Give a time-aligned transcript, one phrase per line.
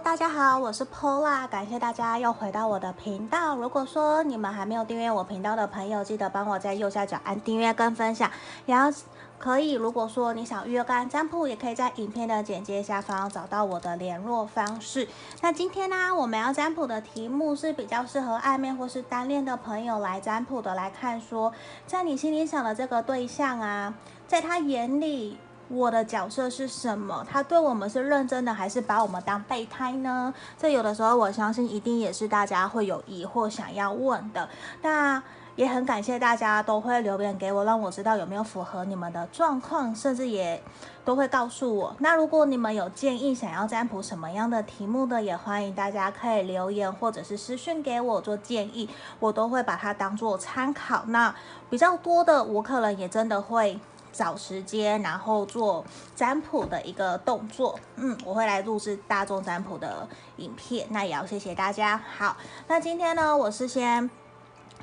[0.00, 3.54] 大家好，我是 Paula，感谢大家又回到我的频道。
[3.54, 8.30] 如果说你们还没有订阅我频道的朋友，记得帮我在右下角按订阅跟分享。
[8.64, 8.98] 然后
[9.38, 15.06] 可以，如果说你想预约干占卜，也可以在影片的简介下方找到我的联络方式。
[15.42, 21.52] 那今天呢，我们要占卜的题目是比较适合暧昧或是单恋的朋友来占卜的，来看说，
[21.86, 23.94] 在你心里想的这个对象啊，
[24.26, 25.38] 在他眼里。
[25.72, 27.26] 我的角色是什么？
[27.26, 30.32] 他对我们是认真的，还是把我们当备胎呢？
[30.58, 34.46] 这有的时候，我相信一定也是大家会有疑惑想要问的。
[34.82, 35.22] 那
[35.56, 40.62] 也很感谢大家都会留言给我，让我知道有没有符合你们的状况，甚至也
[41.06, 41.96] 都会告诉我。
[42.00, 51.04] 那如果你们有建议想要占卜什么样的题目的，也欢迎大家可以留言或者是私讯给我做建议，我都会把它当做参考。
[51.06, 51.34] 那
[51.70, 53.80] 比较多的，我可能也真的会。
[54.12, 55.84] 找时间，然后做
[56.14, 57.78] 占卜的一个动作。
[57.96, 60.86] 嗯，我会来录制大众占卜的影片。
[60.90, 62.00] 那也要谢谢大家。
[62.16, 62.36] 好，
[62.68, 64.08] 那今天呢，我是先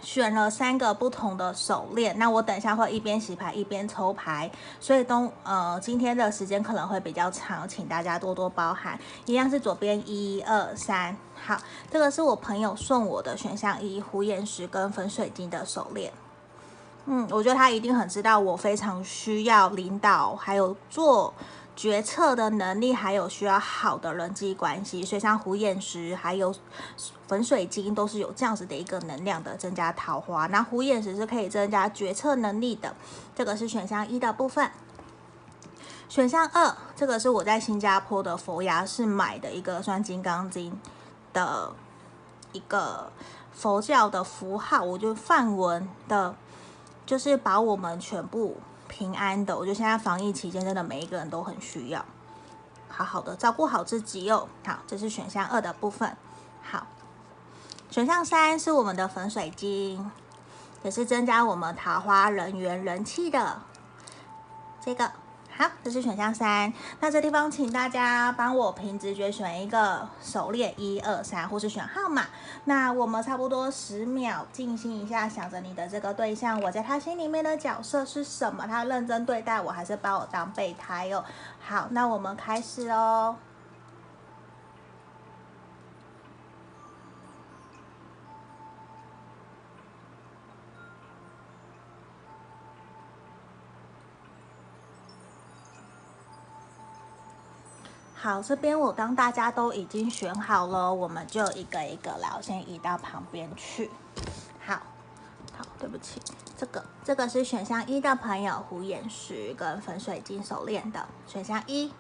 [0.02, 2.18] 选了三个不同的手链。
[2.18, 4.50] 那我等一下会一边洗牌一边抽牌，
[4.80, 9.00] 所以都呃今天的时间可能会比较长，请大家多多包涵。
[9.26, 11.16] 一样是左边一二三。
[11.36, 11.58] 好，
[11.92, 16.12] 这个是我朋友送我的选项一虎眼石跟粉水晶的手链。
[17.06, 21.34] 嗯，我觉得他一定很知道我非常需要领导，还有做
[21.76, 25.04] 决策的能力，还有需要好的人际关系。
[25.04, 26.54] 所以像虎眼石还有
[27.28, 30.46] 粉水晶都是有这样子的一个能量的，增加桃花。
[30.48, 32.94] 那虎眼石是可以增加决策能力的，
[33.34, 34.70] 这个是选项一的部分。
[36.08, 40.80] 选项二，这个是我在新加坡的佛牙寺买的一个算金刚经
[41.34, 41.74] 的
[42.52, 43.12] 一个
[43.52, 46.36] 佛教的符号，我就梵文的。
[47.10, 48.56] 就是把我们全部
[48.88, 52.06] 平安的，我觉得现在防疫期间真的每一个人都很需要
[52.88, 54.48] 好好的照顾好自己哦。
[54.64, 56.16] 好，这是选项二的部分。
[56.62, 56.86] 好，
[57.90, 60.12] 选项三是我们的粉水晶，
[60.84, 63.60] 也是增加我们桃花人缘人气的
[64.80, 65.12] 这个。
[65.62, 66.72] 好，这是选项三。
[67.02, 72.28] 那这地方，请大家帮我凭直觉选一个手链，一二三，或是选号码。
[72.64, 78.66] 那我们差不多十秒静心一下，想着你的这个对象，我在他心里面的角色是什么？
[78.66, 81.26] 他认真对待我，还是把我当备胎哦？
[81.60, 83.36] 好，那我们开始哦。
[98.30, 103.90] 好，这边我当大家都已经选好了，我们就一个一个来，我先移到旁边去。
[104.64, 104.76] 好，
[105.58, 106.22] 好，对不起，
[106.56, 111.92] 这个这个是选项一的朋友，虎眼石跟粉水晶手链的选项一。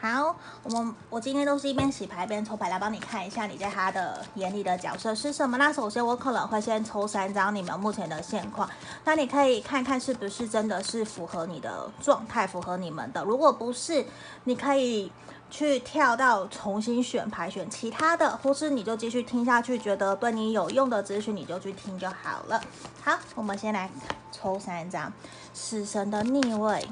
[0.00, 5.56] 好，我们我今天都是一边洗牌一边抽牌来帮你看一下你在他的眼里的角色是什么。
[5.56, 8.70] 那首先我可能会先抽三张你们目前的现况，
[9.04, 13.24] 那你可以看看是不是真的是符合你的状态，符合你们的。
[13.24, 14.06] 如果不是，
[14.44, 15.10] 你可以。
[15.56, 22.60] 去跳到重新选牌，选其他的，或是你就继续听下去，觉得对你有用的资讯，你就去听就好了。
[23.04, 23.88] 好，我们先来
[24.32, 25.12] 抽三张
[25.52, 26.88] 死神的逆位，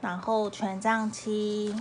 [0.00, 1.72] 然后权杖七。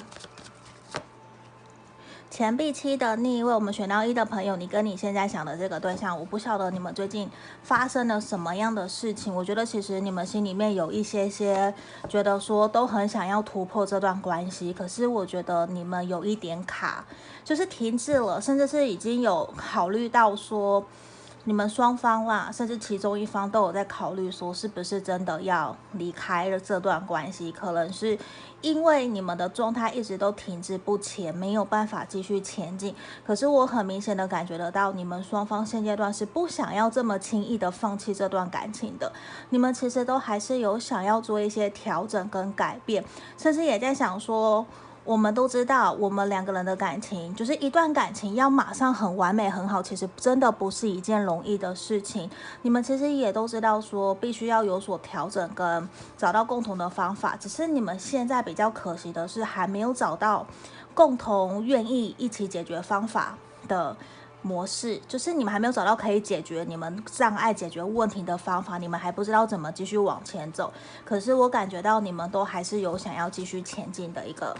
[2.39, 7.29] 钱币七的逆位，我们选到一的朋友，你跟你现在想的这个对象，我不晓得你们最近
[7.63, 9.35] 发生了什么样的事情。
[9.35, 11.73] 我觉得其实你们心里面有一些些
[12.07, 17.03] 觉得说都很想要突破这段关系，可是我觉得你们有一点卡，
[17.43, 20.85] 就是停滞了，甚至是已经有考虑到说。
[21.45, 27.49] 你们双方啦，甚至其中一方都有在考虑说，是不是真的要离开了这段关系？
[27.49, 28.15] 可能是
[28.61, 32.93] 因为你们的状态一直都停滞不前，没有办法继续前进。
[33.25, 39.11] 可是我很明显的感觉得到，你们双方现阶段是不想要这么轻易的放弃这段感情的。
[39.49, 43.03] 你们其实都还是有想要做一些调整跟改变，
[43.37, 44.65] 甚至也在想说。
[45.09, 52.29] 我们都知道，我们两个人的感情就是一段感情要马上很完美很好，其实真的不是一件容易的事情。
[52.61, 57.35] 你们其实也都知道，说必须要有所调整跟找到共同的方法。
[57.35, 60.45] 只是你们现在比较可惜的是，还没有找到
[60.93, 63.35] 共同愿意一起解决方法
[63.67, 63.97] 的
[64.43, 68.77] 模式，就是你们还没有找到可以解决你们障碍、解决问题的方法。
[68.77, 70.71] 你们还不知道怎么继续往前走。
[71.03, 74.55] 可是我感觉到你们都还是有想要继续前进的一个。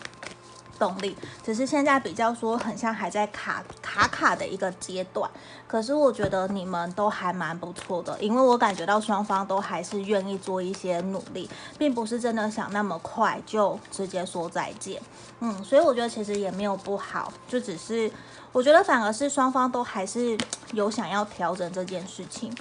[0.79, 5.29] 动力，只是现在比较说很像还在卡卡卡的一个阶段。
[5.67, 11.47] 可是我觉得你们都还蛮不错的，因为我感觉到双方都还是愿意做一些努力，
[11.77, 14.99] 并不是真的想那么快就直接说再见。
[15.41, 18.11] 嗯，所以我觉得其实也没有不好，就只是
[18.51, 20.35] 我觉得反而是双方都还是
[20.71, 22.51] 有想要调整这件事情。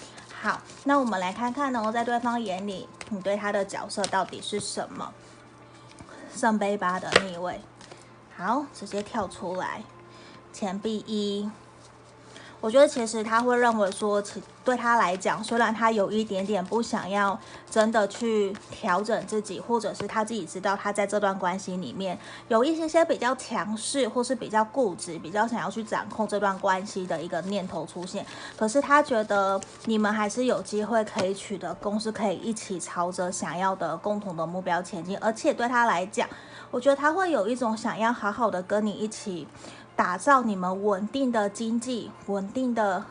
[0.40, 5.12] 好，那我们来看看呢，在对方眼里，你对他的角色到底是什么？
[6.36, 7.60] 圣杯八的逆位，
[8.38, 9.82] 好，直接跳出来，
[10.52, 11.50] 钱币一。
[12.60, 17.38] 我觉得其实他会认为说，其对他来讲，虽然他有一点点不想要
[17.70, 22.18] 真的去调整自己，或者是他自己知道他在这段关系里面
[22.48, 28.26] 有一些些比较强势，或是比较固执，比较想要去掌控这段关系的一个念头出现。
[28.56, 35.16] 可是他觉得你们还是有机会可以取得共识，可以一起朝着想要的共同的目标前进。
[35.18, 36.28] 而且对他来讲，
[36.72, 39.46] 我觉得他会有一种想要好好的跟你一起。
[39.98, 43.04] 打造你们稳定的经济、稳定的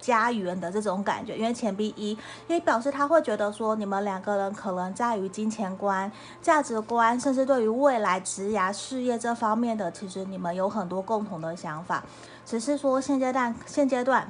[0.00, 2.18] 家园的这种感觉，因为钱币一，因
[2.48, 6.10] 为表示他会觉得说，你们两个人可能在于金钱观、
[6.42, 12.02] 价值观，甚至对于未来职涯、事业这方面的，其实你们有很多共同的想法，
[12.44, 14.28] 只是说现阶段，现阶段。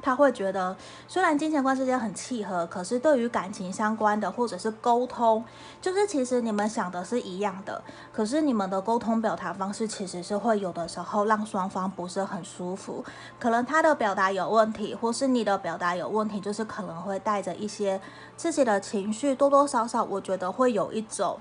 [0.00, 5.44] 他会觉得，虽然金钱观之间很契合，可是对于感情相关的或者是沟通，
[5.80, 13.04] 就是其实你们想的是一样的，可是你们的沟通表达方式其实是会有的时候让双方不是很舒服。
[13.38, 18.00] 可能他的表达有问题，或是你的表达有问题，就是可能会带着一些
[18.36, 21.38] 自己的情绪，多多少少我觉得会有一种，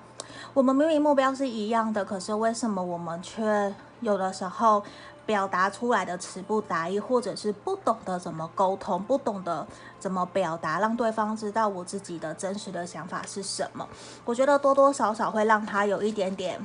[0.53, 4.83] 我们明明目标是一样的，可是为什么我们却有的时候。
[5.27, 9.67] 表达出来的词不达意，或者是不懂得怎么沟通，不懂得
[9.99, 13.85] 怎么表达，让对方知道我自己的真实的想法是什么。
[14.23, 16.59] 我觉得多多少少会让他有一点点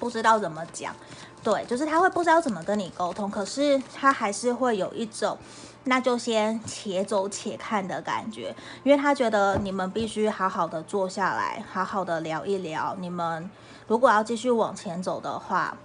[0.00, 0.96] 不知道怎么讲，
[1.44, 5.36] 对，就是他会不知道怎么跟你沟通，可是他还是会有一种
[5.84, 12.96] 那就先且走且看的感觉，因为他觉得你们必须好好的坐下来，好好的聊一聊。
[12.98, 13.50] 你们
[13.86, 15.76] 如果要继续往前走的话。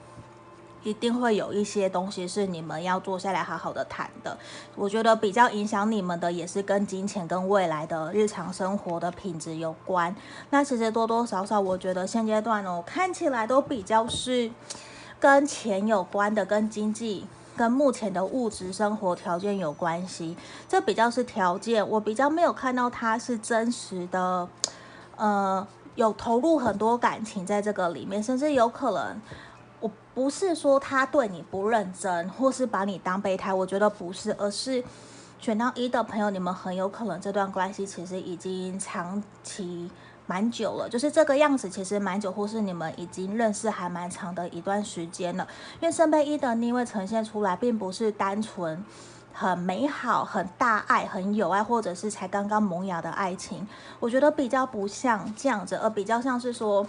[0.84, 4.36] 一定会有一些东西是你们要坐下来好好的谈的。
[4.76, 10.16] 我觉得比较影响你们的也是跟金钱、跟未来的日常生活的品质有关。
[10.50, 14.52] 那其实多多少少，我觉得现阶段哦，看起来都比较是
[15.20, 20.36] 跟钱有关的，跟经济、跟目前的物质生活条件有关系。
[20.68, 24.48] 这比较是条件，我比较没有看到它是真实的，
[25.16, 29.22] 呃，有投入很多感情在这个里面，甚至有可能。
[30.14, 34.84] 不是说他对你不认真，或是把你当备胎，我觉得不是，而是
[35.40, 39.90] 选到一的朋友，你们很有可能这段关系其实已经长期
[40.28, 45.48] 蛮久了，就是这个样子，其实蛮久，或是你们已经认识还蛮长的一段时间了。
[45.80, 48.84] 因为圣杯一的逆位呈现出来，并不是单纯
[49.32, 53.66] 很美好、很大爱、很有爱，或者是才刚刚萌芽的爱情，
[54.02, 56.86] 我觉得比较不像这样子，而比较像是说。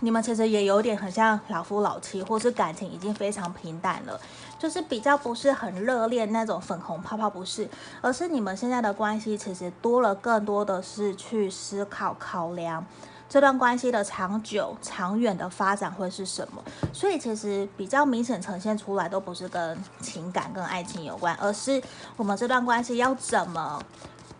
[0.00, 4.20] 你们其实也有点很像老夫老妻，或是感情已经非常平淡了，
[4.58, 7.68] 就是比较不是很热恋那种粉红泡泡，不是，
[8.00, 12.84] 而是你们现在的关系其实多了更多的是去思考、考量
[13.28, 16.62] 这段关系的长久、长远的发展会是什么，
[16.92, 21.82] 所以其实比较明显呈现出来都不是跟情感、跟爱情有关，而是
[22.16, 23.82] 我们这段关系要怎么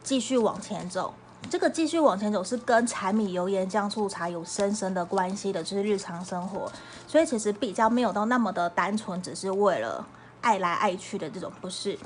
[0.02, 1.12] 继续往前走。
[1.50, 6.70] 这个继续往前走是跟柴米油盐酱醋茶有深深的关系的，就是日常生活，
[7.06, 10.06] 所以其实比较没有到那么的单纯，只是为了
[10.42, 11.98] 爱来爱去的这种，不是。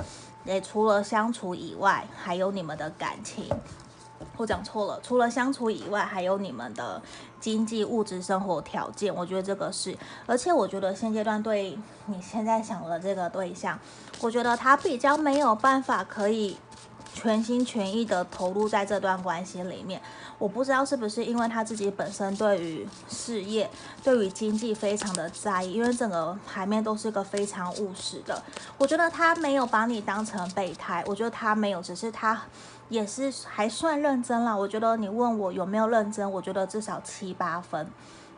[0.44, 3.48] 也除了相处以外，还有你们的感情。
[4.36, 7.00] 我讲错了，除了相处以外，还有你们的
[7.40, 9.12] 经济物质生活条件。
[9.14, 9.96] 我觉得这个是，
[10.26, 13.78] 而且我觉得现阶段对你现在想的这个对象，
[14.20, 16.56] 我觉得他比较没有办法可以。
[17.14, 20.00] 全心全意的投入在这段关系里面，
[20.38, 23.70] 我不知道是不是因为他自己本身对于事业、
[24.02, 28.42] 对于经济非常的在意，因为整个牌面都是个非常务实的。
[28.78, 32.42] 我觉得他没有把你当成备胎，我觉得他没有，只是他
[32.88, 34.56] 也是还算认真啦。
[34.56, 37.86] 我觉得你问我有没有认真，我觉得至少七八分。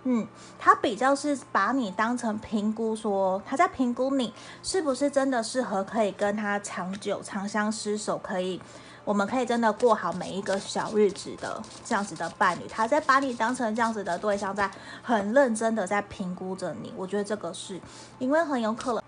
[0.06, 0.26] 嗯，
[0.58, 4.32] 他比较是把你当成评估，说他在评估你
[4.62, 8.61] 是不是真的适合可以跟他长久长相厮守，可以，
[9.02, 12.68] 我们可以真的过好每一个小日子的这样子的伴侣。
[12.68, 14.70] 他在把你当成这样子的对象，在
[15.02, 16.92] 很认真的在评估着你。
[16.96, 17.80] 我觉得这个是
[18.18, 19.02] 因为很有可能，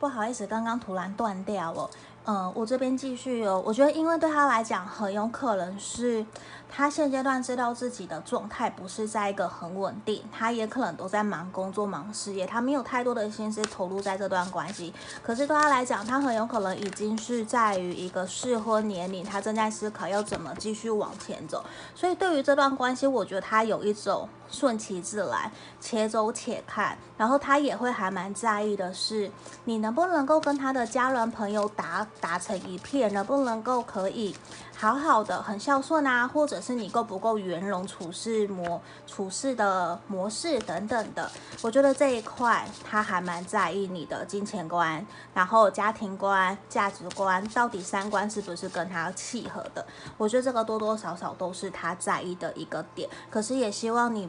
[0.00, 1.90] 不好意思，刚刚突然断掉了。
[2.28, 3.62] 嗯，我这边继续哦。
[3.64, 6.26] 我觉得，因为对他来讲，很有可能是
[6.68, 14.92] 他现阶段知道自己的状态不是在一个很稳定，他也可能都在忙工作、忙事业，他没有太多的心思投入在这段关系。
[15.22, 21.64] 可是对他来讲，他很有可能已经是在于一个适婚年龄，他正在思考要怎么继续往前走。
[21.94, 26.98] 所以对于这段关系，我觉得他有一种顺其自然、且走且看。
[27.16, 29.30] 然后他也会还蛮在意的是，
[29.64, 34.36] 你能不能够跟他的家人朋友达达成一片，能不能够可以
[34.78, 41.30] 好好的很孝顺啊，或者是你够不够圆融处事模处事的模式等等的，
[41.62, 49.84] 我觉得这一块他还蛮在意你的金钱观，然后家庭观、价值观到底三观是不是跟他契合的？
[50.18, 54.28] 我觉得这个多多少少都是他在意的一个点，可是也希望你。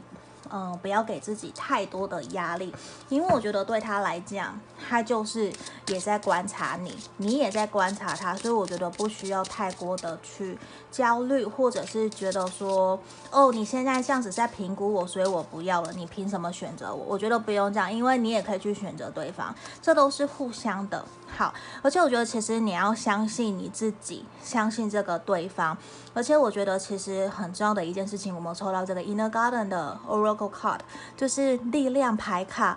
[0.50, 2.74] 嗯，不要给自己太多的压力，
[3.08, 5.52] 因为我觉得对他来讲，他就是
[5.88, 10.58] 也在观察你，你也在观察他，所以我觉得不需要太过的去
[10.90, 12.98] 焦虑，或者是觉得说，
[13.30, 17.04] 哦，你现在这样子在评估我，所以我不要了，你凭什么选择我？
[17.08, 21.04] 我觉得不用这样，因为你也可以去选择对方，这都是互相的。
[21.36, 21.52] 好，
[21.82, 25.76] 而且我觉得其实你要相信你自己，相信这个对方。
[26.18, 30.80] 而且我觉得其实很重要的一件事情，我们抽到这个 Inner Garden 的 Oracle Card，
[31.16, 32.76] 就是力量牌卡。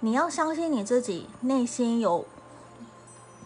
[0.00, 2.26] 你要相信你自己，内心有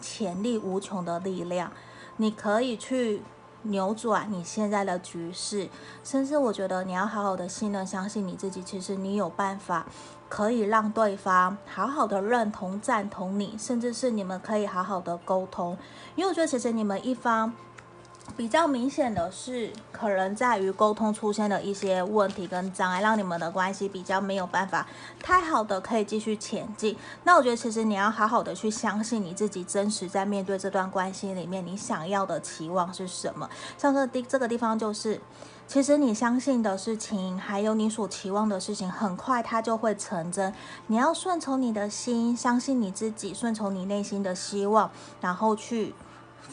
[0.01, 1.71] 潜力无穷的力量，
[2.17, 3.21] 你可以去
[3.61, 5.69] 扭转你现在的局势。
[6.03, 9.85] 甚至我觉得你要好好的信任、相信你自己，其实你有办法。
[10.29, 15.77] 可以让对方好好的认同、赞同你，甚至是你们可以好好的沟通。
[16.17, 17.53] 因为我觉得，其实你们一方
[18.37, 24.85] 比较明显的是，可能在于沟通出现了一些问题跟障碍，让你们的关系比较没有办法
[25.23, 26.95] 太好的可以继续前进。
[27.23, 33.49] 那我觉得，其实你要好好的去相信你自己，真实在面对这段关系里面，你想要的期望是什么？
[33.75, 35.19] 像这个地这个地方就是。
[35.67, 40.53] 其实你相信的事情，还有你所期望的事情，很快它就会成真。
[40.85, 44.89] 你要顺从你的心，相信你自己，顺从你内心的希望，
[45.19, 45.93] 然后去。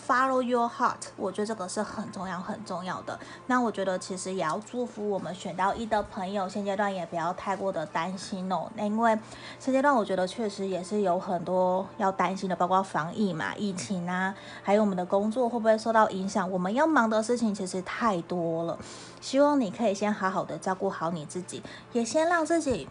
[0.07, 3.19] Follow your heart，我觉得这个是很重要、很重要的。
[3.47, 8.71] 那我觉得其实也要祝福我们选到一的朋友，现阶段也不要太过的担心哦。
[8.75, 9.19] 那因为
[9.59, 16.51] 现阶段我觉得确实也是有很多要担心的，包括防疫嘛、疫情啊，还有我们的工作会不会受到影响。
[16.51, 18.79] 我们要忙的事情其实太多了，
[19.23, 22.89] 希望你可以先好好的照顾好你自己，也先让自己。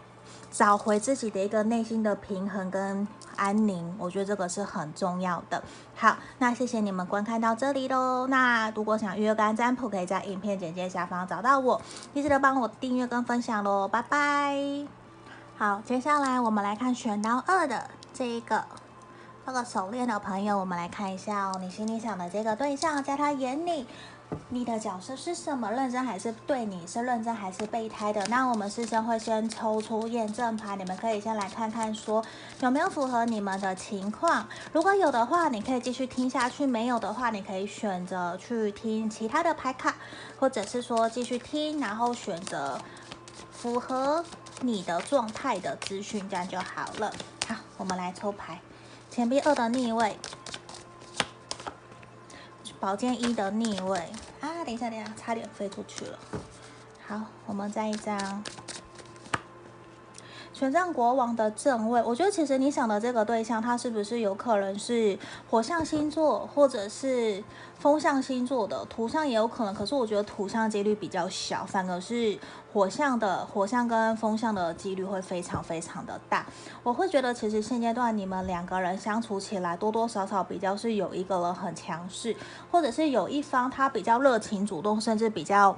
[0.56, 5.60] 找回自己的一个内心的平衡跟安宁，我觉得这个是很重要的。
[5.96, 8.28] 好，那谢谢你们观看到这里喽。
[8.28, 11.82] 那如果想预约个案占卜，可以在影片简介下方找到我，
[12.14, 13.88] 记得帮我订阅跟分享喽。
[13.88, 14.86] 拜拜。
[15.58, 18.64] 好，接下来我们来看选到二的这一个
[19.44, 23.88] 这个手链的朋友，我们来看一下哦，你心里想的这个对象，在他眼里。
[24.48, 25.70] 你的角色是什么？
[25.72, 28.24] 认真还是对你是认真还是备胎的？
[28.26, 32.24] 那我们事先会先抽出验证牌，你们可以先来看看，说
[32.60, 34.46] 有没有符合你们的情况。
[34.72, 39.94] 如果有的话，你可以继续听下去；没有的话，你可以选择去听其他的牌卡，
[40.38, 42.80] 或者是说继续听，然后选择
[43.50, 44.24] 符合
[44.60, 47.10] 你的状态的资讯，这样就好了。
[47.48, 48.60] 好，我们来抽牌，
[49.10, 50.16] 钱币二的逆位。
[52.80, 54.10] 宝剑一的逆位
[54.44, 54.62] 啊！
[54.62, 56.18] 等一下，等一下，差点飞出去了。
[57.06, 58.44] 好，我们再一张。
[60.54, 65.18] 权杖国王的正位，我觉得其实你想的这个对象，他是不是有可能是
[65.50, 67.42] 火象星座，或者是
[67.80, 68.84] 风象星座的？
[68.84, 72.38] 土象也有可能，可是我觉得土象几率比较小，反而是
[72.72, 76.46] 火象的，火象跟风象的几率会非常非常的大。
[76.84, 82.36] 我会觉得，其实现阶段你们两个人相处起来，多多少少比较是有一个人很强势，
[82.70, 85.76] 或者是有一方他比较热情主动，甚至比较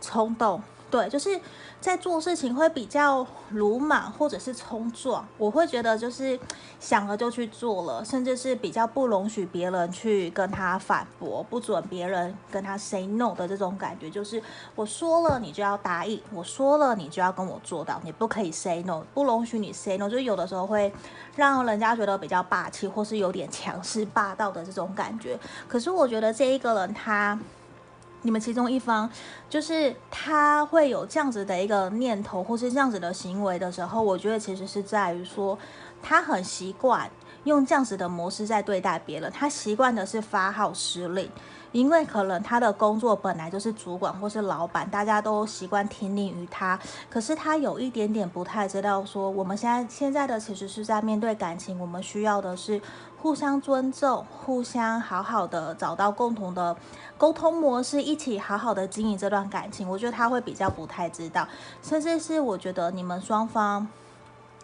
[0.00, 0.60] 冲动。
[0.88, 1.38] 对，就是
[1.80, 6.38] 在做事情会比较鲁莽或者是冲撞，我会觉得就是
[6.78, 14.40] 想了就去做了，甚至是比较不容许别人去跟他反驳，不准别人跟他 say no 的这种感觉，就是
[14.76, 20.92] 我说了你就要答应，我说了你就要跟我做到，你不可以 say no，不容许你 say no，就有的时候会
[21.34, 25.36] 让人家觉得比较霸气，或是有点强势霸道的这种感觉。
[25.66, 27.36] 可是我觉得这一个人他。
[28.26, 29.08] 你们其中一方，
[29.48, 35.56] 就是他会有这样子的一个念头，或是这样子的行为的时候，我觉得其实是在于说，
[36.02, 37.08] 他很习惯
[37.44, 41.30] 用这样子的模式在对待别人，他习惯的是发号施令。
[41.72, 46.78] 因为可能他的工作本来就是主管或是老板，大家都习惯听令于他。
[47.10, 52.80] 可是他有一点点不太知道，说我们现在现在的其实是在面对感情，我们需要的是
[53.26, 56.76] 互相尊重，互相好好的找到共同的
[57.18, 59.88] 沟通模式，一起好好的经营这段感情。
[59.90, 61.48] 我觉得他会比较不太知道，
[61.82, 63.88] 甚至是我觉得你们双方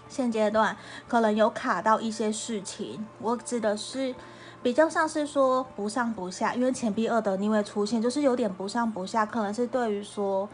[0.09, 0.77] 现阶段
[1.09, 3.05] 可能有卡到一些事情。
[3.19, 4.15] 我指的是。
[4.63, 10.49] 比较像是说不上不下，因为钱币二的逆位出现，就是有点不上不下，可能是对于说，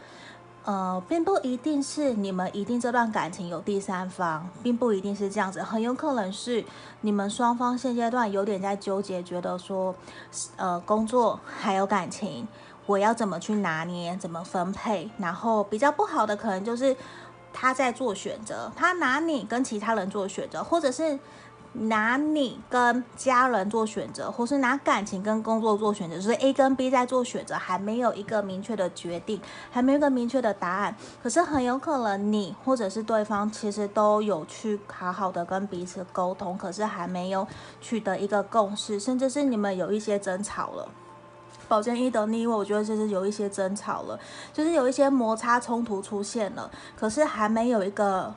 [0.65, 6.63] 呃，并不一定是你们一定这段感情有第三方，并不一定是这样子，很有可能是
[7.01, 9.95] 你们双方现阶段有点在纠结，觉得说，
[10.57, 12.47] 呃，工作还有感情，
[12.85, 16.95] 我要怎么去拿捏，怎么分配，然后比较不好的可能就是
[17.51, 21.17] 他在做选择，他拿你跟其他人做选择，或者是。
[21.73, 30.95] 拿你跟家人做选择，或是拿感情跟工作做选择，就是 A 跟 B 在做选择，还没有一个明确的决定，还没有一个明确的答案。
[31.21, 37.47] 可是很有可能你或者是对方其实都有去好好的跟彼此沟通，可是还没有
[37.79, 40.89] 取得一个共识，甚至是你们有一些争吵了。
[41.67, 44.19] 宝剑一的逆位，我觉得就是有一些争吵了，
[44.51, 48.33] 就是有一些摩擦冲突出现了，可是还没有一个。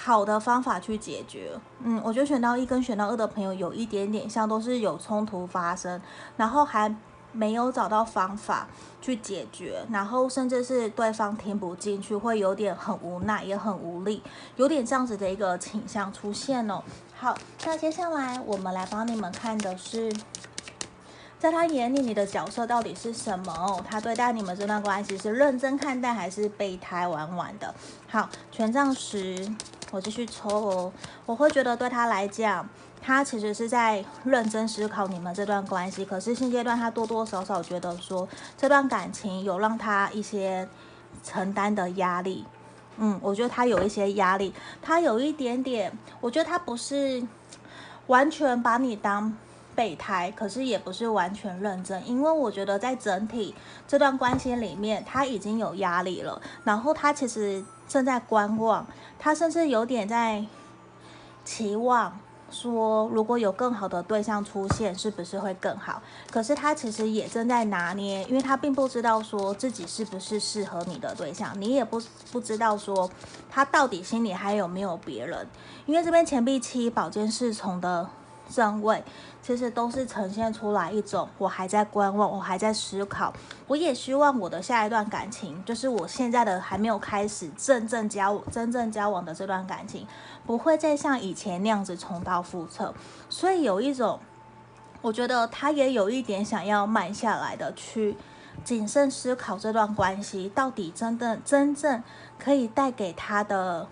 [0.00, 6.00] 好的方法去解决，嗯，我觉得选到一跟选到二的朋友有一点点像，都是有冲突发生，
[6.36, 6.94] 然后还
[7.32, 8.68] 没有找到方法
[9.00, 14.22] 去解决，然后甚至是对方听不进去，会有点很无奈，也很无力，
[14.56, 16.82] 有点这样子的一个倾向出现哦。
[17.14, 17.36] 好，
[17.66, 20.12] 那接下来我们来帮你们看的是。
[21.38, 23.80] 在他眼里，你的角色到底是什么？
[23.88, 27.72] 他对待你们这段关系是认真看待，还是备胎玩玩的？
[28.08, 29.48] 好，权杖十，
[29.92, 30.92] 我继续抽哦。
[31.24, 32.68] 我会觉得对他来讲，
[33.00, 36.04] 他其实是在认真思考你们这段关系。
[36.04, 40.68] 可是现阶段，他多多少少觉得说，这段感情有让他一些
[41.22, 42.44] 承担的压力。
[42.96, 44.52] 嗯，我觉得他有一些压力，
[44.82, 47.22] 他有一点点，我觉得他不是
[48.08, 49.36] 完全把你当。
[49.78, 53.54] 备胎，可是也不是完全认真，因为我觉得在整体
[53.86, 58.84] 这段关系里面，他已经有压力了，然后他其实正在观望，
[59.20, 60.44] 他甚至有点在
[61.44, 62.18] 期望
[62.50, 66.02] 说，如果有更好的对象出现，是不是会更好？
[66.28, 73.08] 可是他其实也正在拿捏，因为他并不知道说自己是不是适合你的对象，你也不不知道说
[73.48, 75.46] 他到底心里还有没有别人，
[75.86, 78.10] 因为这边钱币七宝剑侍从的。
[78.48, 79.02] 正位
[79.42, 83.32] 其实都是呈现出来一种，我还在观望，我还在思考。
[83.66, 90.06] 我也希望我的下一段感情，就是我现在的还没有开始真正交真正交往的这段感情，
[90.46, 92.94] 不会再像以前那样子重蹈覆辙。
[93.28, 94.18] 所以有一种，
[95.02, 98.16] 我觉得他也有一点想要慢下来的，去
[98.64, 102.02] 谨慎思考这段关系到底真的真正
[102.38, 103.86] 可以带给他的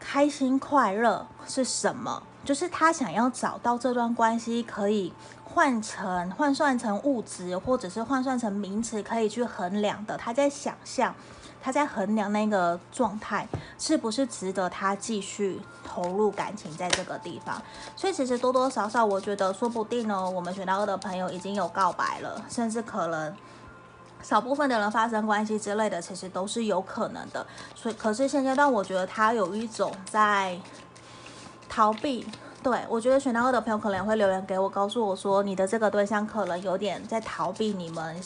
[0.00, 2.22] 开心快乐是什么。
[2.44, 5.12] 就是他想要找到这段关系可以
[5.44, 10.16] 换成换算成物质，或者是换算成名词可以去衡量的。
[10.16, 11.14] 他在想象，
[11.60, 13.46] 他在衡量那个状态
[13.78, 17.60] 是不是值得他继续投入感情在这个地方。
[17.94, 23.34] 所以其实多多少少，我觉得说不定呢，我们选到二的朋友已经有告白了，甚至可能
[24.22, 27.44] 少部分的人发生关系之类的，其实都是有可能的。
[27.74, 30.58] 所以，可是现阶段，我觉得他有一种在。
[31.68, 32.26] 逃避，
[32.62, 38.16] 对，我觉得选到二的朋友可能会留言给我，告诉我说，你的这个对象可能有点在逃避你们，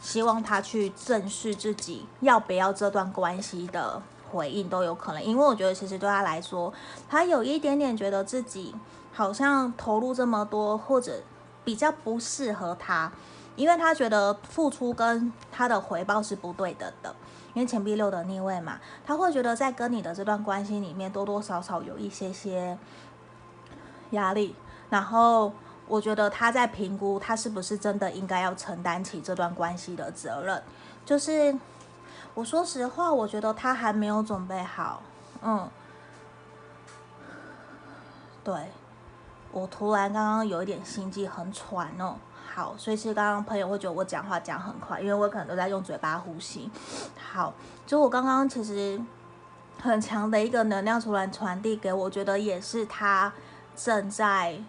[0.00, 4.00] 希望他去正视自己要不要这段关系的
[4.30, 6.72] 回应都有可能，因为我觉得其实对他来说，
[7.08, 8.74] 他有一点点觉得自己
[9.12, 11.20] 好像投入这么多，或者
[11.64, 13.12] 比较不适合他，
[13.56, 17.14] 因为他觉得付出跟他的回报是不对等的。
[17.54, 22.78] 因为钱币六的逆位嘛，他会觉得在跟你的这段关系里面多多少少有一些些
[24.10, 24.56] 压力，
[24.88, 25.52] 然后
[25.86, 30.62] 我觉得他在评估他是不是真的应该要承担起这段关系的责任。
[31.04, 31.54] 就是
[32.34, 35.02] 我说实话，我觉得他还没有准备好。
[35.42, 35.68] 嗯，
[38.42, 38.54] 对，
[39.50, 42.16] 我突然刚刚有一点心悸，很喘哦。
[42.54, 46.70] 好，所以其实刚刚朋友会觉得我讲话讲很快，因为我可能都在用嘴巴呼吸。
[47.16, 47.54] 好，
[47.86, 49.00] 就我刚刚其实
[49.80, 53.32] 很强的一个能量突然传递给我，觉得也是他
[53.74, 54.60] 正在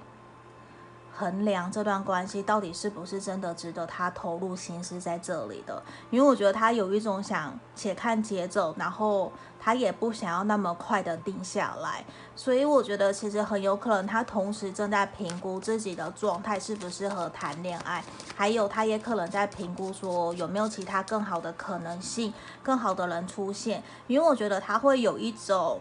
[1.12, 9.30] 衡量这段关系到底是不是真的值得他投入心思在这里的，因为我觉得他有一种想且看节奏，然后
[9.64, 12.04] 他也不想要那么快的定下来，
[12.36, 18.04] 所以我觉得其实很有可能他同时正在评估自己的状态适不适合谈恋爱，
[18.36, 25.80] 还有他也可能在评估说有没有其他更好的可能性、更好的人出现，因为我觉得他会有一种，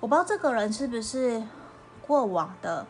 [0.00, 1.42] 我不知道这个人是不是
[2.04, 2.84] 过往的。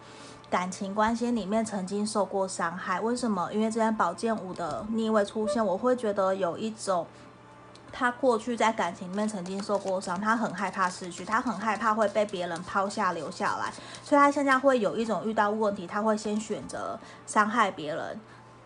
[0.50, 3.52] 感情关系里面曾经受过伤害，为什么？
[3.52, 7.06] 因为这边宝剑五的逆位出现，我会觉得有一种
[7.98, 13.72] 他过去在感情里面曾经受过伤，他很害怕失去，他很害怕会被别人抛下留下来，
[14.04, 18.20] 所以他现在会有一种遇到问题，他会先选择伤害别人。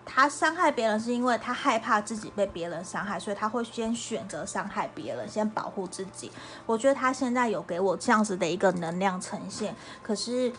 [0.05, 6.31] 他伤害别人是因为他害怕自己被别人伤害，所以他会先选择伤害别人，先保护自己。
[6.67, 10.53] 我觉得他现在有给我这样子的一个能量呈现，可是。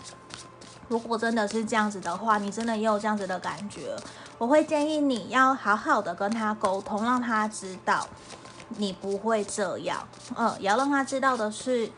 [0.89, 3.95] 如果真的是这样子的话，你真的也有这样子的感觉，
[4.38, 8.05] 我会建议你要好好的跟他沟通，让他知道
[8.69, 10.08] 你不会这样。
[10.36, 11.89] 嗯，也要让他知道的是，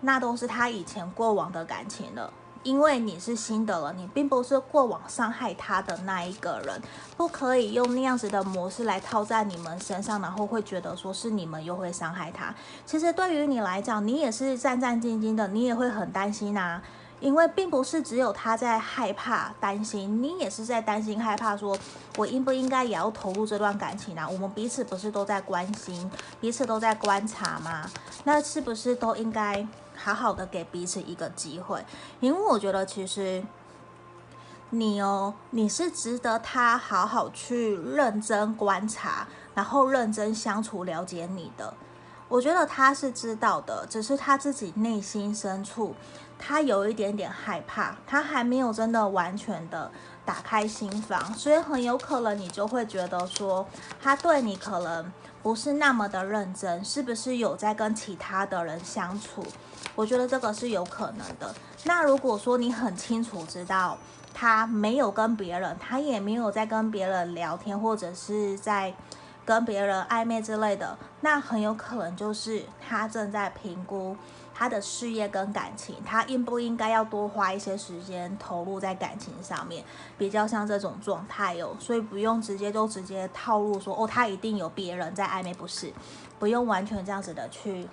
[0.00, 6.80] 那都是他以前过往的感情了，因为你是新的了，你并不是过往伤害他的那一个人，
[7.16, 12.54] 不可以用那样子的模式来套在你们身上，然后会觉得说是你们又会伤害他。
[12.84, 16.82] 其实对于你来讲，你也是战战兢兢的，你也会很担心啊。
[17.20, 21.76] 因为并不是只有他在害怕、担心，你也是在担心、害怕，说
[22.16, 24.28] 我应不应该也要投入这段感情啊？
[24.28, 27.90] 我们彼此不是都在关心，彼此都在观察吗？
[28.24, 31.84] 那是不是都应该好好的给彼此一个机会？
[32.20, 33.42] 因为我觉得其实
[34.70, 41.74] 你哦，你是值得他好好去认真观察，然后认真相处、了解你的。
[42.28, 45.94] 我觉得他是知道的，只是他自己内心深处。
[46.38, 49.90] 他有一点点害怕，他还没有真的完全的
[50.24, 53.66] 打开心房，所以很有可能你就会觉得说，
[54.00, 59.44] 他对你可能不是那么的认真，是不是有在跟其他的人相处？
[59.94, 61.54] 我觉得这个是有可能的。
[61.84, 63.98] 那如果说你很清楚知道
[64.32, 68.94] 他没有跟别人，他也没有在跟别人聊天，或者是在
[69.44, 74.16] 跟别人暧昧之类的，那很有可能就是他正在评估。
[74.58, 79.84] 他的事业跟感情，他应不应该要多花一些时间投入在感情上面？
[80.18, 85.92] 比较像这种状态哦，所以不用直接就直接套路说哦，他一定有别人在暧昧，不是？
[86.40, 87.86] 不用完全这样子的去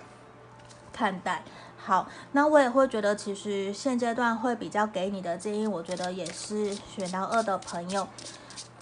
[0.92, 1.44] 看待。
[1.76, 8.08] 好，那我也会觉得，其实现阶段会比较给你的建议，我觉得也是选到二的朋友，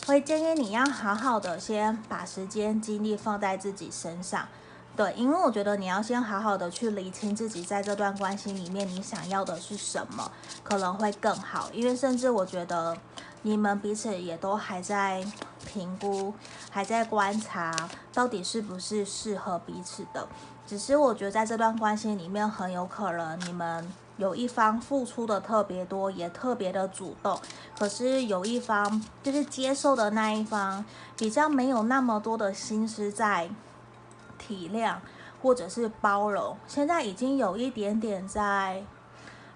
[0.06, 4.48] 会建议你要好好的先把时间精力放在自己身上。
[4.96, 10.30] 对，因为我觉得你要先好好的去理清自己在这段关系里面你想要的是什么，
[10.62, 11.68] 可能会更好。
[11.72, 12.96] 因为甚至我觉得
[13.42, 15.26] 你们彼此也都还在
[15.66, 16.32] 评估，
[16.70, 20.28] 还在观察，到底是不是适合彼此的。
[20.64, 27.36] 只是我觉得在这段关系里面，很有可能你们有一方付出的特别多，也特别的主动，
[27.76, 30.84] 可是有一方就是接受的那一方，
[31.18, 33.50] 比较没有那么多的心思在。
[34.46, 34.96] 体谅
[35.42, 38.82] 或者是包容，现在已经有一点点在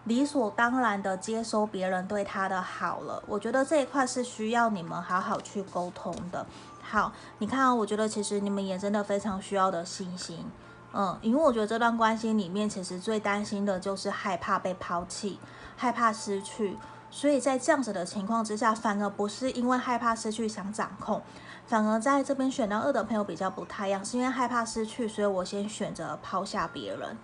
[0.05, 3.23] 理所当然的接收别人对他的好了。
[3.27, 6.47] 我觉得这一块是需要你们好好去沟通的。
[6.83, 10.47] 好，你看，我觉得其实你们也真的非常需要的信心。
[10.95, 15.39] 嗯，因为我觉得这段关系里面，其实最担心的就是害怕被抛弃，
[15.77, 16.79] 害怕失去。
[17.11, 21.23] 所以在这样子的情况之下，反而不是因为害怕失去想掌控。
[21.69, 27.15] 反而在这边选到二的朋友比较不太一样，是因为害怕失去，所以我先选择抛下别人，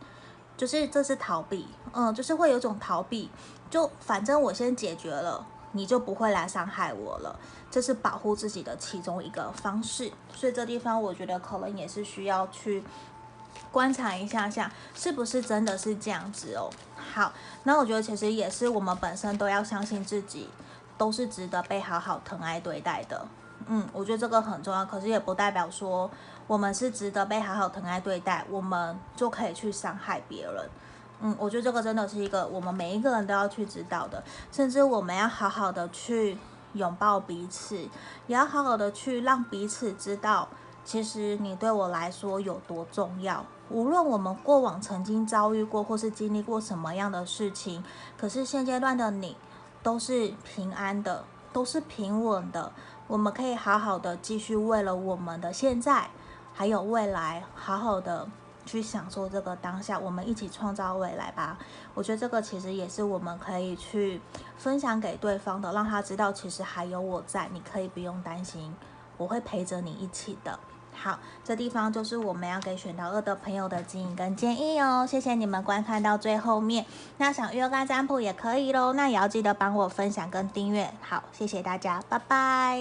[0.55, 3.31] 就是这是逃避，嗯，就是会有种逃避，
[3.71, 7.35] 就反正我先解决了，你就不会来伤害我了，
[7.71, 12.85] 这是保护自己的其中一个方式，所以这地方我觉得可能也是需要去
[13.73, 16.69] 观察一下下，是不是真的是这样子哦。
[17.15, 20.51] 好，那我觉得其实也是我们本身都要相信自己，
[20.99, 23.27] 都是值得被好好疼爱对待的。
[23.67, 26.11] 嗯，我觉得这个很重要，可是也不代表说
[26.47, 30.69] 我们是值得被好好疼爱对待，我们就可以去伤害别人。
[31.21, 34.23] 嗯，我觉得这个真的是一个我们每一个人都要去知道的，
[34.53, 36.37] 甚至我们要好好的去
[36.75, 37.77] 拥抱彼此，
[38.27, 40.49] 也要好好的去让彼此知道，
[40.85, 43.47] 其实你对我来说有多重要。
[43.71, 47.83] 无论我们过往曾经遭遇过或是经历过什么样的事情，
[48.19, 49.37] 可是现阶段的你
[49.83, 52.71] 都是平安的，都是平稳的。
[53.07, 56.09] 我们可以好好的继续为了我们的现在
[56.55, 58.27] 还有未来，好好的
[58.65, 61.59] 去享受这个当下，我们一起创造未来吧。
[61.93, 64.21] 我觉得这个其实也是我们可以去
[64.57, 68.75] 分享给对方的，让他知道其实还有我在，你可以不用担心，
[69.19, 70.59] 我会陪着你一起的。
[70.95, 75.07] 好，这地方就是我们要给选到二的朋友的指引跟建议哦。
[75.07, 76.87] 谢谢你们观看到最后面，
[77.19, 80.91] 那想预约占卜也可以喽，那也要记得帮我分享跟订阅。
[81.03, 82.81] 好，谢谢大家，拜拜。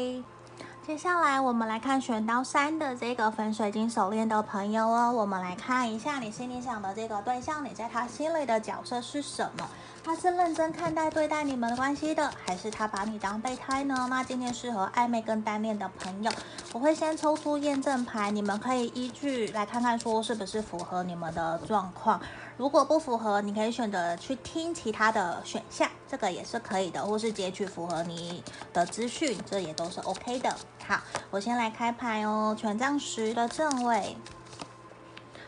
[0.86, 9.68] 接下来我们来看选到三的这个粉水晶手链的朋友哦，我们来看一下你心里想的这个对象，你在他心里的角色是什么？
[10.06, 14.06] 他是认真看待对待你们的关系的，还是他把你当备胎呢？
[14.10, 16.30] 那今天适合暧昧跟单恋的朋友，
[16.74, 22.20] 我会先抽出验证牌，你们可以依据来看看说是不是符合你们的状况。
[22.58, 30.54] 如果不符合，你可以选择去听其他的选项，这个也是可以的，或是截取符合你的资讯，这也都是 OK 的。
[30.86, 31.00] 好，
[31.32, 34.18] 我先来开牌哦，权杖十的正位，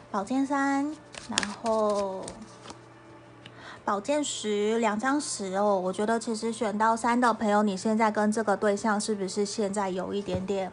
[0.10, 0.96] 宝剑三，
[1.30, 2.26] 然后。
[3.86, 10.72] 宝剑十，两张十哦，我觉得其实选到三的朋友，你现在跟这个对象是不是现在有一点点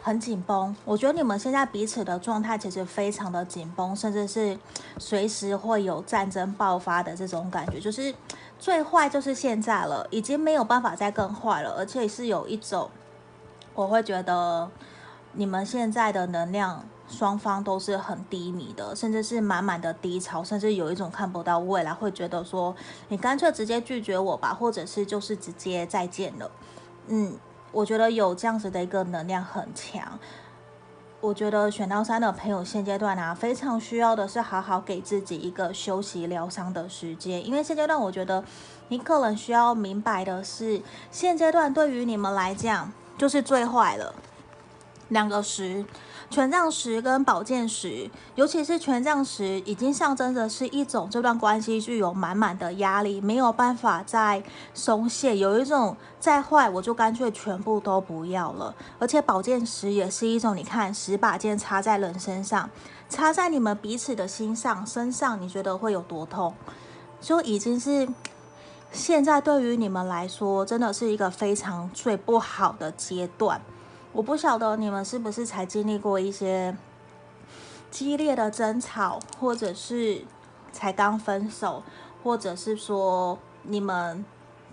[0.00, 0.76] 很紧绷？
[0.84, 4.56] 我觉得你们现在彼此的状态其实非常的紧绷，甚至是
[4.96, 8.14] 随时会有战争爆发的这种感觉，就是
[8.60, 12.88] 最坏就是现在了，已经没有办法再更坏了，而且是有一种，
[13.74, 14.70] 我会觉得
[15.32, 16.84] 你们现在的能量。
[17.10, 22.74] 双方都是很低迷的，甚至是满满的低潮，甚至有一种看不到未来，会觉得说
[23.08, 26.50] 你干脆直接拒绝我吧，或者是就是直接再见了。
[27.08, 27.34] 嗯，
[27.72, 30.18] 我觉得有这样子的一个能量很强。
[31.20, 38.42] 我觉得选到三的朋友现阶段啊，非常需要的是好好给自己一个休息疗伤的时间，因为现阶段我觉得
[38.88, 44.14] 你可能需要明白的是，现阶段对于你们来讲就是最坏了。
[45.08, 45.84] 两个十。
[46.30, 54.40] 权杖十跟宝剑十，尤其是权杖十，已经象征着是一种这段关系具有满满的压力，没有办法再
[54.72, 58.72] 松懈，有一种再坏我就干脆全部都不要了。
[59.00, 62.70] 而且宝剑十也是一种，你看十把剑插在人身上，
[63.08, 66.54] 插在你们彼此的心上、身上，你觉得会有多痛？
[67.20, 68.08] 就已经是
[68.92, 73.60] 现在对于你们来说，真的是一个非常最不好的阶段。
[74.12, 76.76] 我不晓得你们是不是才经历过一些
[77.90, 80.24] 激烈的争吵，或者是
[80.72, 81.82] 才刚分手，
[82.22, 84.24] 或者是说你们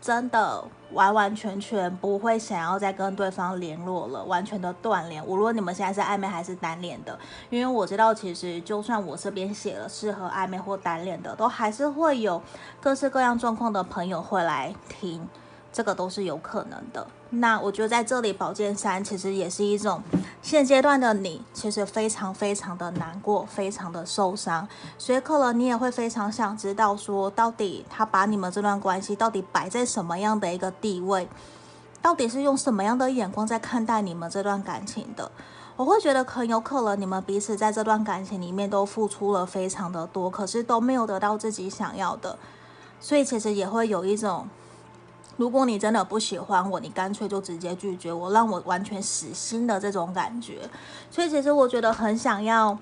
[0.01, 5.23] 真的完完全全不会想要再跟对方联络了，完全的断联。
[5.25, 7.17] 无论你们现在是暧昧还是单恋的，
[7.49, 12.41] 因为我知道，其实就算我这边写了适合暧昧或单恋的，都还是会有
[12.81, 15.27] 各式各样状况的朋友会来听。
[15.71, 17.05] 这个都是有可能的。
[17.29, 20.01] 那我觉得在这里，宝剑三其实也是一种
[20.41, 24.65] 现阶段的你，其实非常非常的难过，非常的受伤。
[24.97, 31.27] 所以可能你也会非常想知道，说到底他把你们这段关系到底摆在什么样的一个地位，
[32.01, 35.29] 到底是用什么样的眼光在看待你们这段感情的？
[35.75, 42.39] 我会觉得很有可能你们彼此在这段感情里面都付出了非常的多，可是都没有得到自己想要的，
[43.01, 44.47] 所以其实也会有一种。
[45.37, 50.69] 如果你真的不喜欢我，你干脆就直接拒绝我，让我完全死心的这种感觉。
[51.11, 52.77] 所以其实我觉得很想要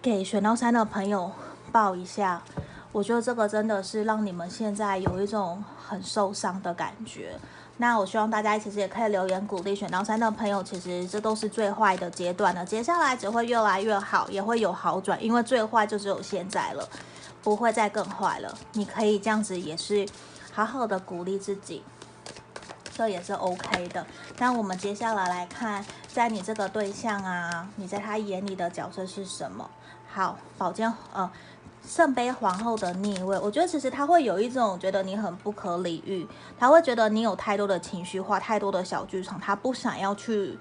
[0.00, 1.30] 给选到三的朋友
[1.70, 2.42] 抱一下，
[2.90, 7.38] 我觉得这个真的是让你们现在有一种很受伤的感觉。
[7.76, 16.88] 那我希望大家其实也可以留言鼓励选到三的朋友，其实这都是最坏的阶段了，接下来只会越来越好，也会有好转，因为最坏就只有现在了，
[17.42, 18.56] 不会再更坏了。
[18.72, 20.08] 你可以这样子也是。
[20.58, 21.84] 好好的鼓励自己，
[22.92, 24.04] 这也是 OK 的。
[24.38, 29.70] 那我们接下来来看，在你这个对象啊，你在他眼里的角色是什么？
[30.08, 31.30] 好，宝剑呃，
[31.86, 36.26] 圣杯皇后的逆位，我觉得其实他会有一种觉得你很不可理喻，
[36.58, 40.58] 他会觉得你有太多的情绪化，太多的小剧场，他不想要去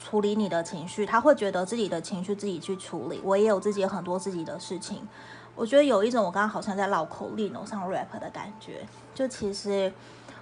[0.00, 3.20] 处理你的情绪，他会觉得自己的情绪自己去处理。
[3.22, 5.06] 我也有自己很多自己的事情。
[5.56, 8.86] 我觉得有一种我刚刚好像在绕口令哦，上 rap 的感觉。
[9.14, 9.92] 就其实，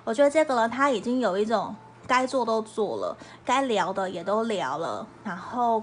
[0.02, 1.74] 我觉得这个人他已经有一种
[2.06, 5.82] 该做都做了，该聊的也都聊了，然后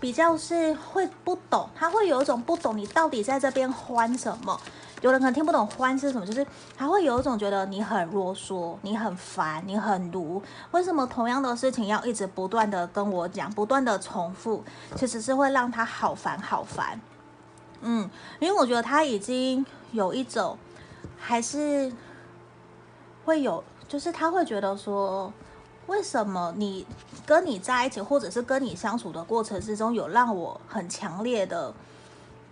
[0.00, 4.58] 比较是会不懂，他会有一种不懂你到底在这边欢什么。
[5.02, 10.42] 有人可能听不懂欢是什么，就是他会有一种觉得你很啰嗦，你很烦，你很毒。
[10.72, 14.62] 为什么同样的事情要一直不断的跟我讲，不断的重复，
[14.96, 17.00] 其实是会让他好烦好烦。
[17.82, 20.58] 嗯，因为我觉得他已经有一种，
[21.18, 21.92] 还是
[23.24, 25.32] 会有，就是他会觉得说，
[25.86, 26.86] 为什么你
[27.24, 31.72] 跟你在一起，或者是跟你相处的过程之中，有让我很强烈的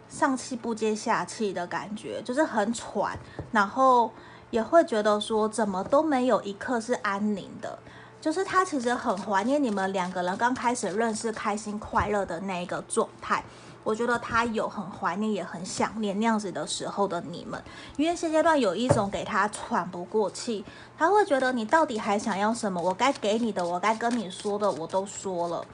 [0.09, 3.19] 上气不接下气的感觉，就是很喘，
[3.53, 4.11] 然后
[4.51, 7.79] 也会觉得说怎么都没有一刻是安宁的。
[8.21, 13.45] 就是他其实很怀念你们两个人刚开始认识、开心快乐的那个状态。
[13.89, 17.59] 我觉得他有很怀念，也很想念那样子的时候的你们，
[17.97, 20.63] 因为现阶段有一种给他喘不过气，
[20.99, 22.79] 他会觉得你到底还想要什么？
[22.83, 25.65] 我该给你的，我该跟你说的，我都说了，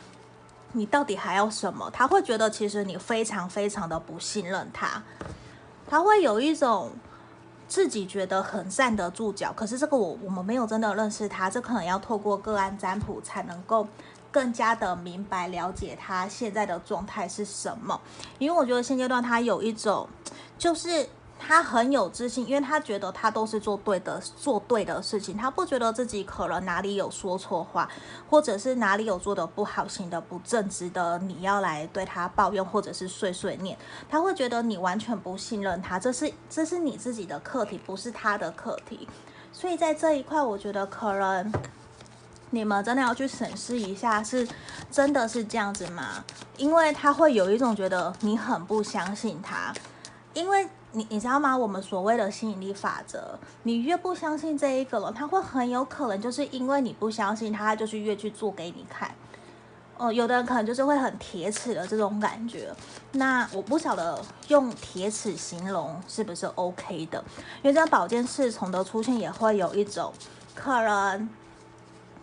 [0.75, 1.91] 你到底还要什么？
[1.91, 5.03] 他会觉得其实你非常非常的不信任他，
[5.89, 6.93] 他会有一种。
[7.67, 13.89] 自己觉得很站得住脚，可是这个我我们没有真的认识他，这可能要透过个案占卜才能够
[14.35, 18.01] 更加的明白了解他现在的状态是什么。
[18.41, 20.09] 因为我觉得现阶段他有一种
[20.59, 21.09] 就是。
[21.47, 25.37] 他很有自信，因为他觉得他都是做对的，做对的事情。
[25.37, 27.87] 他不觉得自己可能哪里有说错话，
[28.31, 33.77] 或者是哪里有做的不好、行的不正，值得你要来对他抱怨，或者是碎碎念。
[34.09, 39.07] 他会觉得你完全不信任他，这是这是你自己的课题，不是他的课题。
[39.53, 41.53] 所以在这一块，我觉得可能
[42.55, 44.47] 你们真的要去审视一下，是
[44.91, 46.25] 真的是这样子吗？
[46.57, 49.75] 因为他会有一种觉得你很不相信他，
[50.33, 50.69] 因为。
[50.97, 51.57] 你你知道吗？
[51.57, 59.13] 我们所谓的吸引力法则，你越不相信这一个人，他会很有可能就是因为你不相信他，就是越去做给你看。
[59.97, 62.73] 哦、有的人可能就是会很铁齿的这种感觉。
[63.11, 67.19] 那我不晓得用铁齿形容是不是 OK 的，
[67.65, 70.13] 因为这宝剑侍从的出现也会有一种
[70.55, 71.29] 可能，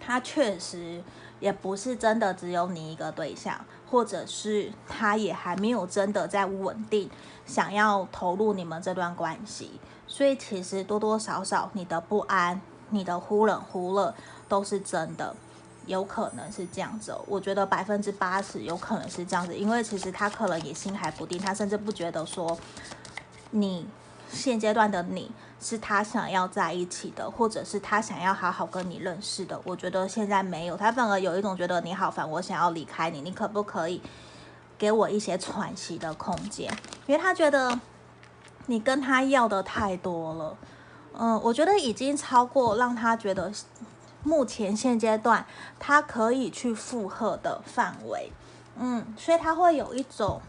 [0.04, 1.02] 他确实
[1.40, 7.10] 也不是真的只有你一个对象，或者是他也还没有真的在稳定。
[7.46, 9.72] 想要投入你们这段关系，
[10.08, 12.62] 所以其实多多少少你的不安、
[12.92, 14.14] 你的忽冷忽热
[14.48, 15.36] 都是真的，
[15.86, 17.14] 有可能是这样子。
[17.28, 22.58] 我觉得百分之八十有可能是这样子，因为其实他可能也心还不定，他甚至不觉得说
[23.50, 23.86] 你
[24.30, 25.30] 现阶段的你
[25.62, 29.62] 是他想要在一起的，或者是他想要好好跟你认识的。
[29.64, 34.02] 我觉得现在没有，他反而有一种觉得你好烦，我想要离开你，你可不可以？
[34.78, 36.68] 给我一些喘息的空间，
[37.06, 37.80] 因为他觉得
[38.66, 40.58] 你跟他要的太多了，
[41.14, 43.52] 嗯，我觉得已经超过让他觉得
[44.24, 45.46] 目前现阶段
[45.80, 48.32] 他可以去负荷的范围，
[48.76, 50.42] 嗯，所以他会有一种，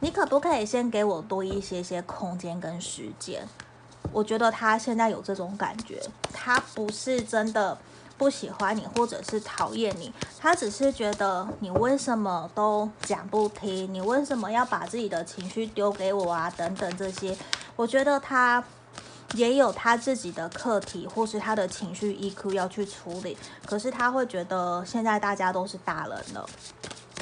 [0.00, 3.46] 你可不可以先给我多一些些空间跟时间？
[4.12, 6.00] 我觉得他现在有这种感觉，
[6.32, 7.76] 他不是真的。
[8.18, 16.48] 不喜欢你，或者是讨厌你，他只是觉得你为什么都讲不听，你为什么要把自己的情绪丢给我啊？
[16.56, 17.36] 等等这些，
[17.74, 18.62] 我觉得他
[19.34, 23.36] 也有他自己的课题，或是他的情绪 EQ 要去处理。
[23.66, 26.48] 可是他会觉得现在大家都是大人了，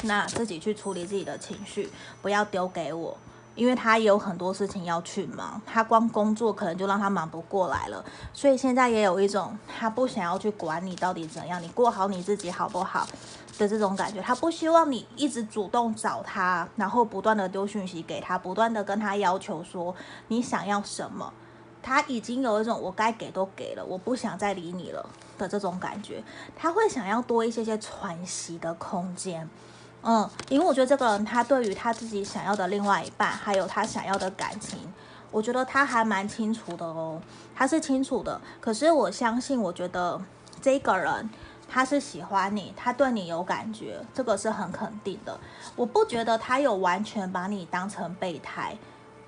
[0.03, 3.17] 那自己去处理自己的情绪，不要丢给我。
[3.55, 13.07] 因为他也有很多事情要去忙，他光工作可能就让他忙不过来了，所以现在也有一种他不想要去管你到底怎样，你过好你自己好不好
[13.59, 14.21] 的这种感觉。
[14.23, 19.95] 他不希望你一直主动找他，然后不断的丢讯息给他，不断的跟他要求说
[20.29, 21.33] 你想要什么。
[21.83, 25.09] 他已经有一种我该给都给了，我不想再理你了
[25.39, 26.23] 的这种感觉。
[26.55, 29.49] 他会想要多一些些喘息的空间。
[30.03, 34.79] 嗯，因为我觉得这个人他对于他自己想要的另外一半，还有他想要的感情，
[35.31, 37.21] 我觉得他还蛮清楚的哦，
[37.55, 38.41] 他是清楚的。
[38.61, 40.19] 可是我相信，我觉得
[40.63, 41.29] 这个人
[41.69, 45.39] 他是喜欢你，他对你有感觉，这个是很肯定的。
[45.77, 48.79] 我不觉得他有完全把你当成备胎，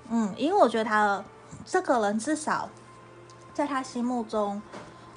[0.09, 1.23] 嗯，因为我觉得他
[1.65, 2.67] 这个人至少
[3.53, 4.59] 在他心目中。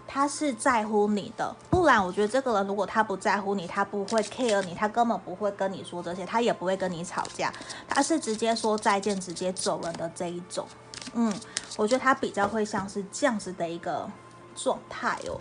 [0.07, 7.53] 他是在乎你的，不然我觉得这个人如果他不在乎你，他不会 care 你，他根本不会跟你说这些，他也不会跟你吵架，
[7.89, 10.67] 他是直接说再见，直接走人的这一种。
[11.15, 11.33] 嗯，
[11.77, 14.09] 我觉得他比较会像是这样子的一个
[14.55, 15.41] 状态哦。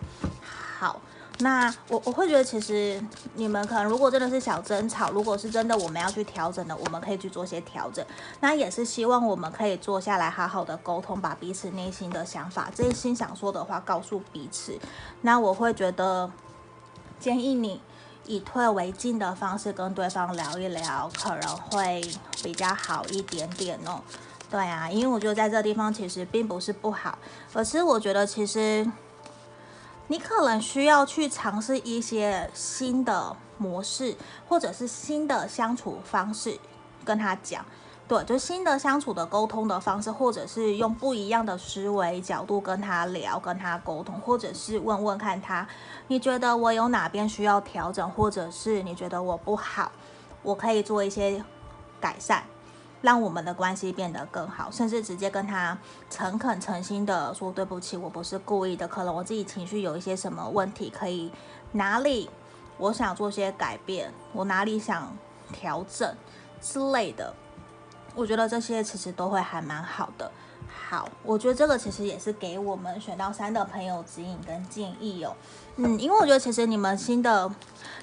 [0.80, 1.00] 好。
[1.40, 8.06] 那我我会觉得，其实你们可能如果真的是小争吵，如果是真的我们要去调整的，我们可以去做些调整。
[8.40, 14.80] 那也是希望我们可以坐下来好好的沟通，把彼此内心的想法、这些心想说的话告诉彼此。
[15.22, 16.32] 那我会觉得
[17.20, 17.82] 建议你
[18.26, 22.02] 以退为进的方式跟对方聊一聊，可能会
[22.42, 24.02] 比较好一点点哦。
[24.50, 27.20] 对啊，因为我觉得在这地方其实并不是不好，
[27.52, 28.90] 而是我觉得其实。
[30.08, 34.16] 你可能需要去尝试一些新的模式，
[34.48, 36.60] 或者是新的相处方式，
[37.04, 37.66] 跟他讲，
[38.08, 45.68] 对，就新的相处的沟通的方式，或者是用不一样的思维角度跟他聊，跟他沟通，或者是问问看他，
[46.08, 49.92] 你觉得我有哪边需要调整，或者是你觉得我不好，
[50.44, 51.44] 我可以做一些
[52.00, 52.44] 改善。
[53.06, 55.78] 让我们的关系变得更好，甚至直接跟他
[56.10, 61.32] 诚恳诚心的说对不起，我不是故意的，可能我自己情绪有一些什么问题，可以
[61.74, 62.28] 哪里
[62.80, 65.16] 我想做些改变，我哪里想
[65.54, 66.16] 调整
[66.60, 67.32] 之类的，
[68.16, 70.32] 我觉得这些其实都会还蛮好的。
[70.88, 75.36] 好，我觉得这个其实也是给我们选到三的朋友指引跟建议哦。
[75.78, 77.52] 嗯，因为我觉得其实你们新的，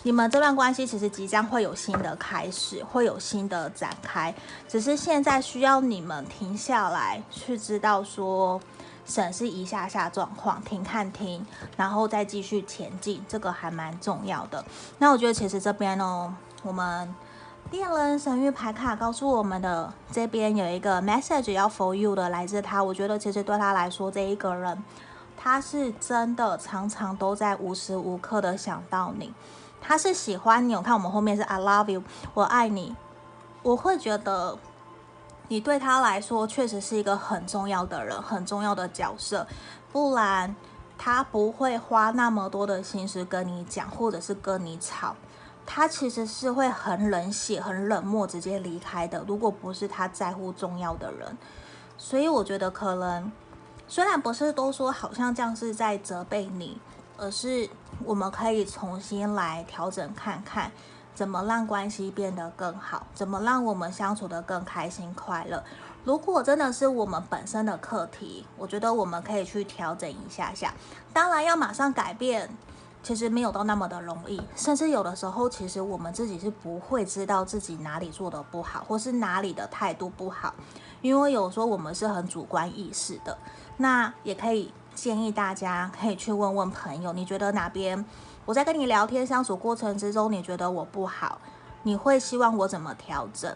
[0.03, 4.35] 你们这段关系其实即将会有新的开始，会有新的展开，
[4.69, 8.61] 只是现在需要你们停下来去知道说，
[9.07, 11.47] 审视一下下状况，停看停，
[11.77, 14.65] 然后再继续前进，这个还蛮重要的。
[14.99, 17.15] 那我觉得其实这边呢，我们。
[17.73, 22.85] 恋人神域牌卡告诉我们的这边有一个 message 要 for you 的，来自他。
[22.85, 24.85] 我觉得其实对他来说，这一个人
[25.39, 29.33] 他是真的常常都在无时无刻的想到你，
[29.81, 30.77] 他是喜欢你。
[30.77, 32.03] 我看我们后面是 I love you，
[32.35, 32.95] 我爱你。
[33.63, 34.59] 我会觉得
[35.49, 39.47] 你对他来说确实是一个很重要的人，很重要的角色，
[39.91, 40.55] 不然
[40.99, 45.17] 他不会花那么多的心思跟你讲，或者是跟你吵。
[45.65, 49.25] 他其实是会很冷血、很冷漠，直接离开的。
[49.27, 51.39] 如果不是他在乎重要的人，
[51.97, 53.31] 所以我觉得可能
[53.89, 56.79] 虽然不是都说好像这样是在责备你，
[57.17, 57.71] 而是
[58.05, 60.71] 我们可以重新来调整看看，
[61.15, 65.63] 怎么让关系变得更好，怎么让我们相处得更开心快乐。
[66.05, 70.75] 如果真的是我们本身的课题，我觉得我们可以去调整一下下。
[71.13, 72.51] 当然要马上改变。
[73.03, 80.55] 其实没有到那么的容易，甚至有的时候，其实我们自己是不会知道自己哪里做的不好，或是哪里的态度不好，
[81.01, 83.37] 因为有时候我们是很主观意识的。
[83.79, 88.05] 那也可以建议大家可以去问问朋友，你觉得哪边
[88.45, 91.41] 我在跟你聊天相处过程之中，你觉得我不好，
[91.83, 93.53] 你会希望我怎么调整？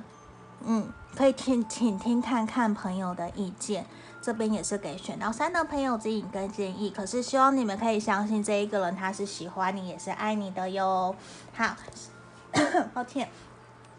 [0.65, 3.87] 嗯，可以听，请听看看朋友的意见。
[4.27, 11.15] 这边也是给选到三的朋友指引跟建议，可是希望你们可以相信这一个人他是喜欢你，也是爱你的哟。
[11.55, 11.77] 好，
[12.93, 13.29] 抱歉，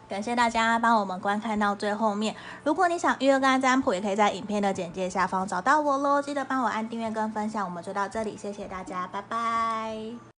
[0.06, 2.36] 感谢大家帮我们观看到最后面。
[2.62, 6.20] 如果你想预约个案占卜，也可以在影片的简介下方找到我喽。
[6.20, 7.64] 记得帮我按订阅跟分享。
[7.64, 10.28] 我们就到这里，谢谢大家，拜拜。